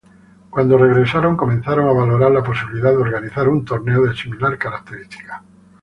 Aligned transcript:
Cuando 0.49 0.79
regresaron 0.79 1.37
comenzaron 1.37 1.87
a 1.87 1.91
valorar 1.91 2.31
la 2.31 2.41
posibilidad 2.43 2.89
de 2.89 2.97
organizar 2.97 3.47
un 3.47 3.63
torneo 3.63 4.03
de 4.07 4.15
similar 4.15 4.57
características. 4.57 5.43